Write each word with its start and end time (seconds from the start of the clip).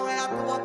não 0.00 0.08
é 0.08 0.18
à 0.18 0.28
toa. 0.28 0.60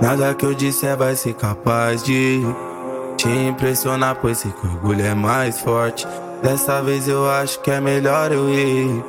Nada 0.00 0.34
que 0.34 0.44
eu 0.44 0.54
disser 0.54 0.96
vai 0.96 1.14
ser 1.14 1.34
capaz 1.34 2.02
de 2.02 2.40
te 3.16 3.28
impressionar, 3.28 4.16
pois 4.16 4.38
sei 4.38 4.50
que 4.50 4.66
o 4.66 4.70
orgulho 4.70 5.04
é 5.04 5.14
mais 5.14 5.60
forte. 5.60 6.06
Dessa 6.42 6.82
vez 6.82 7.06
eu 7.06 7.30
acho 7.30 7.60
que 7.60 7.70
é 7.70 7.80
melhor 7.80 8.32
eu 8.32 8.50
ir. 8.50 9.04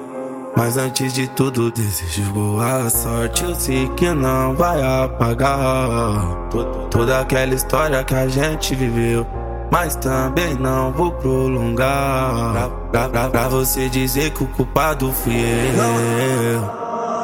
Mas 0.56 0.78
antes 0.78 1.12
de 1.14 1.28
tudo, 1.30 1.72
desejo 1.72 2.32
boa 2.32 2.88
sorte. 2.92 3.44
Eu 3.44 3.56
sei 3.56 3.90
que 3.90 4.14
não 4.14 4.54
vai 4.54 4.80
apagar 4.84 6.48
toda 6.92 7.20
aquela 7.20 7.56
história 7.56 8.04
que 8.04 8.14
a 8.14 8.28
gente 8.28 8.76
viveu. 8.76 9.26
Mas 9.74 9.96
também 9.96 10.54
não 10.54 10.92
vou 10.92 11.12
prolongar. 11.14 12.70
Pra, 12.92 13.10
pra, 13.10 13.28
pra 13.28 13.48
você 13.48 13.90
dizer 13.90 14.30
que 14.30 14.44
o 14.44 14.48
culpado 14.50 15.12
fui 15.12 15.34
eu. 15.34 16.62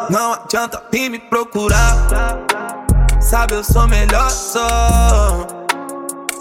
Não 0.09 0.34
adianta 0.34 0.81
vir 0.91 1.12
me 1.12 1.20
procurar. 1.20 2.07
Sabe, 3.21 3.54
eu 3.54 3.63
sou 3.63 3.88
melhor 3.88 4.31
só. 4.31 5.45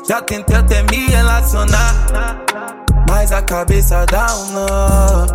Já 0.09 0.23
tentei 0.23 0.57
até 0.57 0.83
me 0.85 1.09
relacionar. 1.09 1.95
Mas 3.07 3.31
a 3.31 3.43
cabeça 3.43 4.07
dá 4.07 4.35
um 4.35 4.53
nó. 4.53 5.27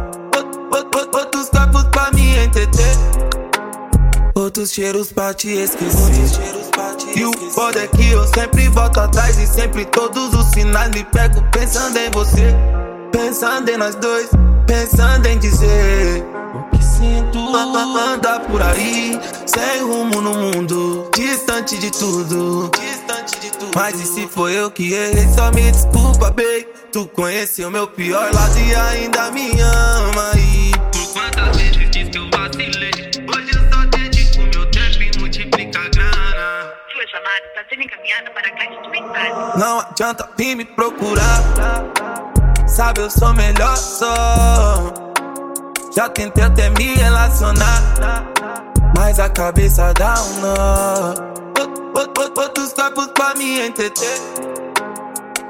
Outros 1.13 1.49
corpos 1.49 1.83
pra 1.83 2.09
me 2.13 2.45
entreter. 2.45 2.97
Outros 4.33 4.71
cheiros 4.71 5.13
pra 5.13 5.35
te 5.35 5.49
esquecer. 5.49 6.62
E 7.15 7.25
o 7.25 7.31
foda 7.51 7.83
é 7.83 7.87
que 7.87 8.09
eu 8.09 8.27
sempre 8.27 8.67
volto 8.69 8.99
atrás 8.99 9.37
e 9.37 9.45
sempre 9.45 9.85
todos 9.85 10.33
os 10.33 10.47
sinais 10.47 10.89
me 10.91 11.03
pego 11.03 11.43
pensando 11.51 11.97
em 11.97 12.09
você. 12.09 12.55
Pensando 13.11 13.69
em 13.69 13.77
nós 13.77 13.95
dois, 13.95 14.29
pensando 14.65 15.27
em 15.27 15.37
dizer 15.37 16.23
o 16.55 16.75
que 16.75 16.83
sinto. 16.83 17.43
Anda 17.55 18.39
por 18.39 18.61
aí, 18.61 19.19
sem 19.45 19.81
rumo 19.83 20.21
no 20.21 20.33
mundo. 20.33 21.09
Distante 21.15 21.77
de 21.77 21.91
tudo. 21.91 22.71
Mas 23.75 23.99
e 23.99 24.05
se 24.05 24.27
foi 24.27 24.53
eu 24.53 24.71
que 24.71 24.93
errei? 24.93 25.27
Só 25.33 25.51
me 25.51 25.71
desculpa, 25.71 26.29
baby. 26.31 26.67
Tu 26.91 27.07
conheceu 27.07 27.71
meu 27.71 27.87
pior 27.87 28.31
lado 28.33 28.59
e 28.59 28.75
ainda 28.75 29.31
me 29.31 29.51
ama. 29.59 30.22
Chamada 37.13 37.45
está 37.45 37.63
sendo 37.69 37.83
encaminhada 37.83 38.31
para 38.31 38.47
a 38.47 38.51
caixa 38.51 38.81
de 38.81 38.89
mensagem. 38.89 39.59
Não 39.59 39.79
adianta 39.79 40.27
vir 40.35 40.55
me 40.55 40.65
procurar. 40.65 41.41
Sabe, 42.67 43.01
eu 43.01 43.09
sou 43.11 43.31
melhor 43.35 43.77
só. 43.77 44.91
Já 45.95 46.09
tentei 46.09 46.43
até 46.43 46.71
me 46.71 46.95
relacionar. 46.95 47.81
Mas 48.97 49.19
a 49.19 49.29
cabeça 49.29 49.93
dá 49.93 50.15
um 50.23 50.39
nó. 50.41 51.13
Outros 52.35 52.73
corpos 52.73 53.07
pra 53.07 53.35
me 53.35 53.61
entreter. 53.67 54.19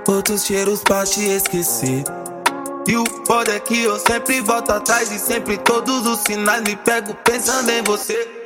Outros 0.06 0.45
cheiros 0.45 0.84
pra 0.84 1.06
te 1.06 1.25
esquecer. 1.30 2.03
E 2.86 2.97
o 2.97 3.06
foda 3.25 3.56
é 3.56 3.59
que 3.61 3.84
eu 3.84 3.97
sempre 3.97 4.41
volto 4.41 4.72
atrás 4.72 5.09
e 5.09 5.17
sempre 5.17 5.58
todos 5.59 6.06
os 6.06 6.19
sinais 6.28 6.61
me 6.64 6.75
pego 6.75 7.14
pensando 7.23 7.69
em 7.69 7.81
você. 7.84 8.42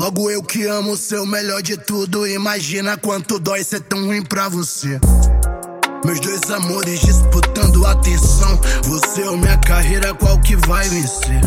Logo 0.00 0.30
eu 0.30 0.42
que 0.42 0.64
amo 0.64 0.96
ser 0.96 1.20
o 1.20 1.26
melhor 1.26 1.60
de 1.60 1.76
tudo. 1.76 2.26
Imagina 2.26 2.96
quanto 2.96 3.38
dói 3.38 3.62
ser 3.62 3.80
tão 3.80 4.06
ruim 4.06 4.22
pra 4.22 4.48
você. 4.48 4.98
Meus 6.02 6.18
dois 6.20 6.50
amores 6.50 7.00
disputando 7.00 7.84
atenção. 7.84 8.58
Você 8.84 9.22
ou 9.24 9.36
minha 9.36 9.58
carreira, 9.58 10.14
qual 10.14 10.40
que 10.40 10.56
vai 10.56 10.88
vencer? 10.88 11.42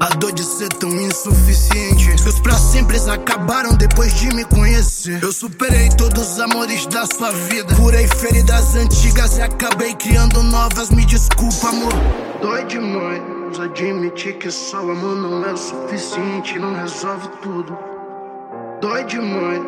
A 0.00 0.10
dor 0.16 0.32
de 0.32 0.44
ser 0.44 0.68
tão 0.68 0.90
insuficiente. 1.00 2.08
Meus 2.24 2.38
pra 2.40 2.58
sempre 2.58 2.98
acabaram 3.08 3.74
depois 3.74 4.12
de 4.12 4.34
me 4.34 4.44
conhecer. 4.44 5.22
Eu 5.22 5.32
superei 5.32 5.88
todos 5.88 6.32
os 6.32 6.40
amores 6.40 6.84
da 6.88 7.06
sua 7.06 7.32
vida. 7.32 7.74
Curei 7.74 8.06
feridas 8.06 8.74
antigas 8.74 9.38
e 9.38 9.40
acabei 9.40 9.94
criando 9.94 10.42
novas. 10.42 10.90
Me 10.90 11.06
desculpa, 11.06 11.70
amor. 11.70 11.94
Dói 12.42 12.66
demais. 12.66 13.37
Admitir 13.56 14.34
que 14.38 14.50
só 14.50 14.84
o 14.84 14.90
amor 14.90 15.16
não 15.16 15.44
é 15.44 15.52
o 15.52 15.56
suficiente. 15.56 16.58
Não 16.58 16.74
resolve 16.74 17.28
tudo. 17.42 17.76
Dói 18.80 19.04
demais. 19.04 19.62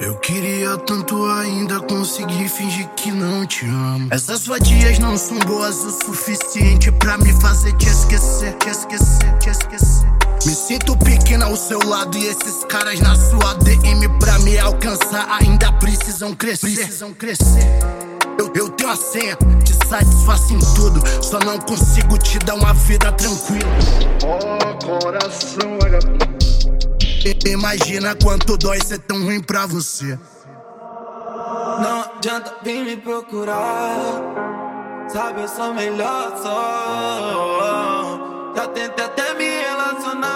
Eu 0.00 0.14
queria 0.20 0.76
tanto 0.78 1.24
ainda 1.26 1.80
conseguir 1.80 2.48
fingir 2.48 2.88
que 2.90 3.10
não 3.10 3.44
te 3.44 3.66
amo. 3.66 4.06
Essas 4.12 4.46
vadias 4.46 4.98
não 5.00 5.16
são 5.16 5.36
boas 5.40 5.84
o 5.84 5.90
suficiente 5.90 6.92
pra 6.92 7.18
me 7.18 7.32
fazer 7.40 7.72
te 7.72 7.88
esquecer, 7.88 8.54
te 8.58 8.68
esquecer, 8.68 9.38
te 9.38 9.50
esquecer. 9.50 10.06
Me 10.46 10.54
sinto 10.54 10.96
pequena 10.96 11.46
ao 11.46 11.56
seu 11.56 11.80
lado 11.80 12.16
e 12.16 12.26
esses 12.26 12.64
caras 12.64 13.00
na 13.00 13.16
sua 13.16 13.54
DM 13.54 14.08
pra 14.20 14.38
me 14.38 14.56
alcançar 14.56 15.26
ainda 15.40 15.72
precisam 15.72 16.32
crescer. 16.32 16.74
Precisam 16.74 17.12
crescer. 17.12 18.17
Eu, 18.38 18.52
eu 18.54 18.68
tenho 18.70 18.90
a 18.90 18.96
senha, 18.96 19.36
te 19.64 19.74
satisfaço 19.86 20.54
em 20.54 20.58
tudo. 20.76 21.02
Só 21.22 21.38
não 21.40 21.58
consigo 21.58 22.16
te 22.18 22.38
dar 22.38 22.54
uma 22.54 22.72
vida 22.72 23.10
tranquila. 23.12 23.68
Oh, 24.24 25.00
coração 25.00 25.78
vagabundo. 25.80 26.28
Imagina 27.46 28.14
quanto 28.14 28.56
dói 28.56 28.80
ser 28.80 29.00
tão 29.00 29.24
ruim 29.24 29.42
pra 29.42 29.66
você. 29.66 30.18
Não 31.82 32.00
adianta 32.00 32.54
vir 32.62 32.84
me 32.84 32.96
procurar. 32.96 33.96
Sabe, 35.08 35.42
eu 35.42 35.48
sou 35.48 35.74
melhor 35.74 36.36
só. 36.42 38.18
Já 38.54 38.66
tentei 38.68 39.04
até 39.04 39.34
me 39.34 39.48
relacionar. 39.48 40.28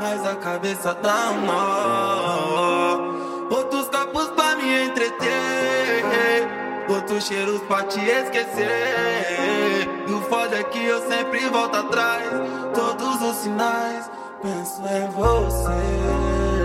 Mas 0.00 0.26
a 0.26 0.34
cabeça 0.36 0.94
dá 0.94 1.30
um 1.30 1.46
nó. 1.46 3.13
Outros 7.14 7.28
cheiros 7.28 7.62
pra 7.68 7.84
te 7.84 8.00
esquecer. 8.00 9.88
E 10.08 10.12
o 10.12 10.20
foda 10.22 10.56
é 10.58 10.64
que 10.64 10.84
eu 10.84 11.00
sempre 11.08 11.46
volto 11.46 11.76
atrás. 11.76 12.24
Todos 12.74 13.22
os 13.22 13.36
sinais 13.36 14.10
penso 14.42 14.82
em 14.82 15.08
você. 15.10 16.63